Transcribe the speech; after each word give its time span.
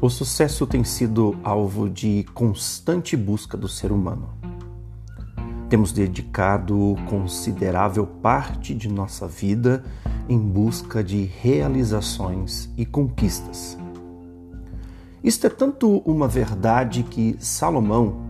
O 0.00 0.08
sucesso 0.08 0.64
tem 0.64 0.84
sido 0.84 1.36
alvo 1.42 1.90
de 1.90 2.24
constante 2.32 3.16
busca 3.16 3.56
do 3.56 3.66
ser 3.66 3.90
humano. 3.90 4.28
Temos 5.68 5.90
dedicado 5.90 6.94
considerável 7.10 8.06
parte 8.06 8.76
de 8.76 8.88
nossa 8.88 9.26
vida 9.26 9.84
em 10.28 10.38
busca 10.38 11.02
de 11.02 11.24
realizações 11.24 12.70
e 12.76 12.86
conquistas. 12.86 13.76
Isto 15.22 15.48
é 15.48 15.50
tanto 15.50 15.98
uma 16.06 16.28
verdade 16.28 17.02
que 17.02 17.36
Salomão 17.40 18.22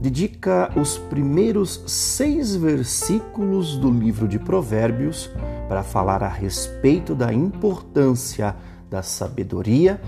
dedica 0.00 0.70
os 0.78 0.96
primeiros 0.96 1.82
seis 1.88 2.54
versículos 2.54 3.76
do 3.76 3.90
livro 3.90 4.28
de 4.28 4.38
Provérbios 4.38 5.28
para 5.68 5.82
falar 5.82 6.22
a 6.22 6.28
respeito 6.28 7.16
da 7.16 7.34
importância 7.34 8.54
da 8.88 9.02
sabedoria 9.02 10.00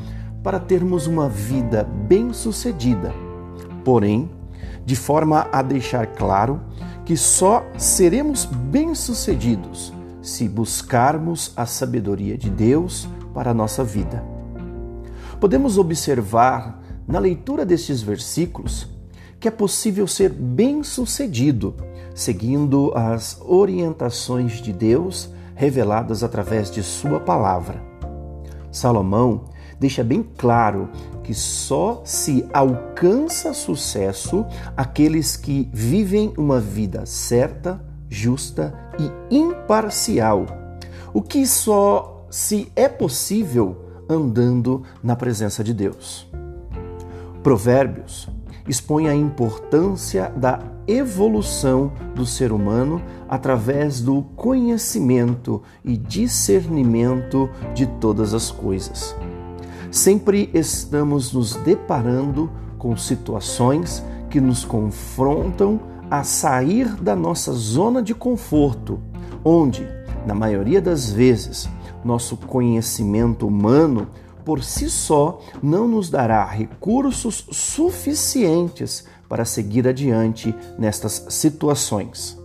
para 0.48 0.58
termos 0.58 1.06
uma 1.06 1.28
vida 1.28 1.84
bem-sucedida, 1.84 3.12
porém, 3.84 4.30
de 4.82 4.96
forma 4.96 5.46
a 5.52 5.60
deixar 5.60 6.06
claro 6.06 6.62
que 7.04 7.18
só 7.18 7.62
seremos 7.76 8.46
bem-sucedidos 8.46 9.92
se 10.22 10.48
buscarmos 10.48 11.52
a 11.54 11.66
sabedoria 11.66 12.38
de 12.38 12.48
Deus 12.48 13.06
para 13.34 13.50
a 13.50 13.54
nossa 13.54 13.84
vida. 13.84 14.24
Podemos 15.38 15.76
observar 15.76 16.82
na 17.06 17.18
leitura 17.18 17.66
destes 17.66 18.00
versículos 18.00 18.88
que 19.38 19.48
é 19.48 19.50
possível 19.50 20.06
ser 20.06 20.30
bem-sucedido 20.30 21.74
seguindo 22.14 22.90
as 22.94 23.38
orientações 23.44 24.62
de 24.62 24.72
Deus 24.72 25.28
reveladas 25.54 26.24
através 26.24 26.70
de 26.70 26.82
Sua 26.82 27.20
palavra. 27.20 27.82
Salomão 28.72 29.44
deixa 29.78 30.02
bem 30.02 30.26
claro 30.36 30.88
que 31.22 31.34
só 31.34 32.02
se 32.04 32.46
alcança 32.52 33.52
sucesso 33.52 34.44
aqueles 34.76 35.36
que 35.36 35.68
vivem 35.72 36.32
uma 36.36 36.60
vida 36.60 37.04
certa, 37.06 37.84
justa 38.08 38.74
e 38.98 39.36
imparcial, 39.36 40.46
o 41.12 41.22
que 41.22 41.46
só 41.46 42.26
se 42.30 42.72
é 42.74 42.88
possível 42.88 43.76
andando 44.08 44.82
na 45.02 45.14
presença 45.14 45.62
de 45.62 45.74
Deus. 45.74 46.26
Provérbios 47.42 48.28
expõe 48.66 49.08
a 49.08 49.14
importância 49.14 50.30
da 50.36 50.60
evolução 50.86 51.92
do 52.14 52.24
ser 52.24 52.52
humano 52.52 53.02
através 53.28 54.00
do 54.00 54.22
conhecimento 54.34 55.62
e 55.84 55.96
discernimento 55.96 57.48
de 57.74 57.86
todas 57.86 58.32
as 58.32 58.50
coisas. 58.50 59.14
Sempre 59.91 60.50
estamos 60.53 61.33
nos 61.33 61.55
deparando 61.56 62.50
com 62.77 62.94
situações 62.97 64.05
que 64.28 64.41
nos 64.41 64.64
confrontam 64.64 65.80
a 66.11 66.22
sair 66.22 66.86
da 66.97 67.17
nossa 67.17 67.53
zona 67.53 68.03
de 68.03 68.14
conforto, 68.14 69.00
onde, 69.42 69.89
na 70.27 70.34
maioria 70.34 70.80
das 70.80 71.11
vezes, 71.11 71.69
nosso 72.05 72.36
conhecimento 72.36 73.47
humano 73.47 74.08
por 74.45 74.62
si 74.62 74.89
só 74.91 75.41
não 75.62 75.89
nos 75.89 76.11
dará 76.11 76.45
recursos 76.45 77.47
suficientes 77.50 79.05
para 79.28 79.45
seguir 79.45 79.89
adiante 79.89 80.55
nestas 80.78 81.27
situações. 81.30 82.39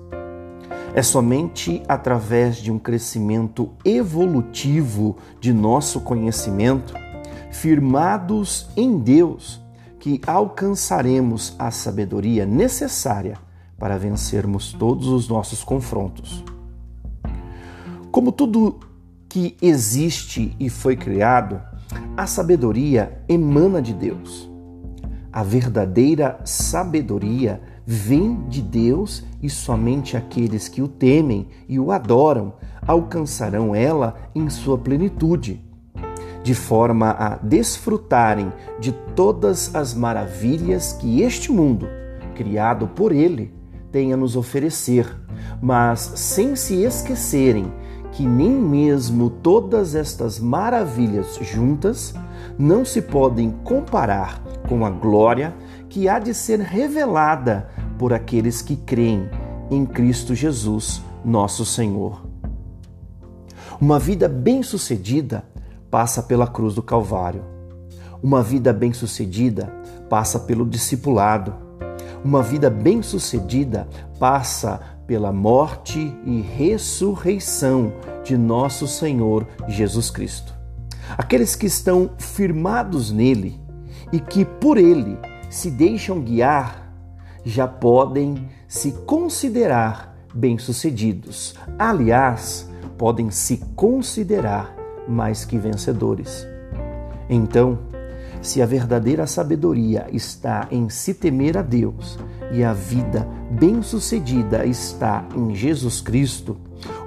É 0.95 1.01
somente 1.01 1.81
através 1.87 2.57
de 2.57 2.71
um 2.71 2.77
crescimento 2.77 3.71
evolutivo 3.83 5.17
de 5.39 5.51
nosso 5.51 6.01
conhecimento 6.01 6.93
firmados 7.53 8.67
em 8.75 8.97
Deus, 8.97 9.61
que 9.99 10.19
alcançaremos 10.25 11.55
a 11.57 11.71
sabedoria 11.71 12.45
necessária 12.45 13.37
para 13.77 13.97
vencermos 13.97 14.73
todos 14.73 15.07
os 15.07 15.29
nossos 15.29 15.63
confrontos. 15.63 16.43
Como 18.11 18.31
tudo 18.31 18.79
que 19.29 19.55
existe 19.61 20.55
e 20.59 20.69
foi 20.69 20.97
criado, 20.97 21.61
a 22.17 22.25
sabedoria 22.25 23.23
emana 23.29 23.81
de 23.81 23.93
Deus. 23.93 24.49
A 25.31 25.43
verdadeira 25.43 26.39
sabedoria 26.43 27.61
vem 27.85 28.47
de 28.47 28.61
Deus 28.61 29.23
e 29.41 29.49
somente 29.49 30.17
aqueles 30.17 30.67
que 30.67 30.81
o 30.81 30.87
temem 30.87 31.47
e 31.69 31.79
o 31.79 31.91
adoram 31.91 32.55
alcançarão 32.85 33.75
ela 33.75 34.15
em 34.35 34.49
sua 34.49 34.77
plenitude 34.77 35.63
de 36.43 36.53
forma 36.53 37.11
a 37.11 37.37
desfrutarem 37.37 38.51
de 38.79 38.91
todas 39.15 39.73
as 39.73 39.93
maravilhas 39.93 40.93
que 40.93 41.21
este 41.21 41.51
mundo, 41.51 41.87
criado 42.35 42.87
por 42.87 43.11
Ele, 43.11 43.53
tem 43.91 44.11
a 44.11 44.17
nos 44.17 44.35
oferecer, 44.35 45.07
mas 45.61 45.99
sem 46.15 46.55
se 46.55 46.83
esquecerem 46.83 47.71
que 48.11 48.25
nem 48.27 48.51
mesmo 48.51 49.29
todas 49.29 49.95
estas 49.95 50.39
maravilhas 50.39 51.39
juntas 51.41 52.13
não 52.57 52.85
se 52.85 53.01
podem 53.01 53.51
comparar 53.63 54.39
com 54.67 54.85
a 54.85 54.89
glória 54.89 55.55
que 55.89 56.07
há 56.07 56.19
de 56.19 56.33
ser 56.33 56.59
revelada 56.59 57.69
por 57.97 58.13
aqueles 58.13 58.61
que 58.61 58.75
creem 58.75 59.29
em 59.71 59.85
Cristo 59.85 60.35
Jesus, 60.35 61.01
nosso 61.23 61.65
Senhor. 61.65 62.23
Uma 63.79 63.97
vida 63.97 64.27
bem-sucedida 64.27 65.43
passa 65.93 66.23
pela 66.23 66.47
cruz 66.47 66.73
do 66.73 66.81
Calvário. 66.81 67.45
Uma 68.23 68.41
vida 68.41 68.73
bem-sucedida 68.73 69.71
passa 70.09 70.39
pelo 70.39 70.65
discipulado. 70.65 71.53
Uma 72.25 72.41
vida 72.41 72.67
bem-sucedida 72.67 73.87
passa 74.17 74.79
pela 75.05 75.31
morte 75.31 75.99
e 76.25 76.41
ressurreição 76.41 77.93
de 78.23 78.35
nosso 78.35 78.87
Senhor 78.87 79.45
Jesus 79.67 80.09
Cristo. 80.09 80.51
Aqueles 81.15 81.55
que 81.55 81.67
estão 81.67 82.09
firmados 82.17 83.11
nele 83.11 83.61
e 84.11 84.19
que 84.19 84.43
por 84.45 84.79
ele 84.79 85.15
se 85.47 85.69
deixam 85.69 86.21
guiar 86.21 86.91
já 87.45 87.67
podem 87.67 88.49
se 88.67 88.93
considerar 89.05 90.17
bem-sucedidos. 90.33 91.53
Aliás, 91.77 92.67
podem 92.97 93.29
se 93.29 93.57
considerar 93.75 94.81
mais 95.07 95.45
que 95.45 95.57
vencedores. 95.57 96.47
Então, 97.29 97.79
se 98.41 98.61
a 98.61 98.65
verdadeira 98.65 99.25
sabedoria 99.25 100.05
está 100.11 100.67
em 100.69 100.89
se 100.89 101.13
temer 101.13 101.57
a 101.57 101.61
Deus 101.61 102.19
e 102.51 102.61
a 102.63 102.73
vida 102.73 103.27
bem-sucedida 103.51 104.65
está 104.65 105.25
em 105.33 105.55
Jesus 105.55 106.01
Cristo, 106.01 106.57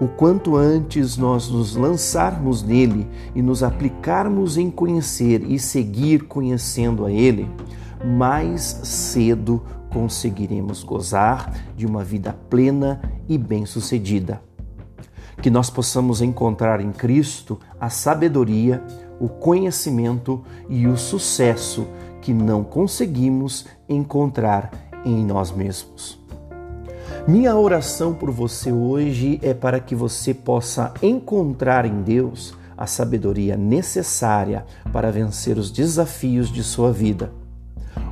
o 0.00 0.08
quanto 0.08 0.56
antes 0.56 1.16
nós 1.18 1.50
nos 1.50 1.76
lançarmos 1.76 2.62
nele 2.62 3.06
e 3.34 3.42
nos 3.42 3.62
aplicarmos 3.62 4.56
em 4.56 4.70
conhecer 4.70 5.42
e 5.42 5.58
seguir 5.58 6.24
conhecendo 6.24 7.04
a 7.04 7.12
Ele, 7.12 7.50
mais 8.02 8.62
cedo 8.82 9.62
conseguiremos 9.90 10.82
gozar 10.82 11.52
de 11.76 11.86
uma 11.86 12.02
vida 12.02 12.34
plena 12.48 13.00
e 13.28 13.36
bem-sucedida 13.36 14.40
que 15.40 15.50
nós 15.50 15.70
possamos 15.70 16.22
encontrar 16.22 16.80
em 16.80 16.92
Cristo 16.92 17.58
a 17.80 17.90
sabedoria, 17.90 18.82
o 19.20 19.28
conhecimento 19.28 20.42
e 20.68 20.86
o 20.86 20.96
sucesso 20.96 21.86
que 22.20 22.32
não 22.32 22.64
conseguimos 22.64 23.66
encontrar 23.88 24.70
em 25.04 25.24
nós 25.24 25.52
mesmos. 25.52 26.18
Minha 27.28 27.56
oração 27.56 28.14
por 28.14 28.30
você 28.30 28.72
hoje 28.72 29.38
é 29.42 29.52
para 29.52 29.80
que 29.80 29.94
você 29.94 30.32
possa 30.32 30.92
encontrar 31.02 31.84
em 31.84 32.02
Deus 32.02 32.54
a 32.76 32.86
sabedoria 32.86 33.56
necessária 33.56 34.64
para 34.92 35.10
vencer 35.10 35.56
os 35.56 35.70
desafios 35.70 36.52
de 36.52 36.62
sua 36.62 36.92
vida. 36.92 37.32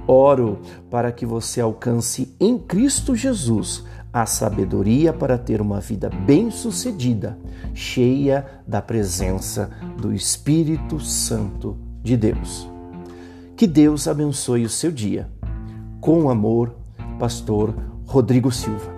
Oro 0.07 0.61
para 0.91 1.13
que 1.13 1.25
você 1.25 1.61
alcance 1.61 2.35
em 2.41 2.59
Cristo 2.59 3.15
Jesus 3.15 3.85
a 4.15 4.27
sabedoria 4.27 5.13
para 5.13 5.37
ter 5.37 5.61
uma 5.61 5.81
vida 5.81 6.09
bem-sucedida, 6.09 7.37
cheia 7.75 8.47
da 8.65 8.81
presença 8.81 9.69
do 10.01 10.13
Espírito 10.13 11.01
Santo 11.01 11.77
de 12.01 12.17
Deus. 12.17 12.71
Que 13.57 13.67
Deus 13.67 14.07
abençoe 14.07 14.65
o 14.65 14.71
seu 14.71 14.93
dia. 14.93 15.29
Com 16.01 16.31
amor, 16.31 16.77
Pastor 17.19 17.75
Rodrigo 18.07 18.53
Silva. 18.53 18.94